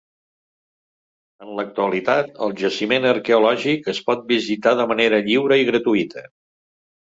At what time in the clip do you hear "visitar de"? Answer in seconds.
4.35-4.89